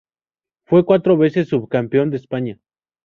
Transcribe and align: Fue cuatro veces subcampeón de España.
Fue 0.65 0.83
cuatro 0.83 1.15
veces 1.15 1.49
subcampeón 1.49 2.09
de 2.09 2.17
España. 2.17 2.59